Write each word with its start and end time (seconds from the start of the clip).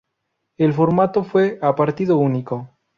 El 0.57 0.73
formato 0.73 1.23
fue 1.23 1.59
a 1.61 1.75
partido 1.75 2.17
único. 2.17 2.67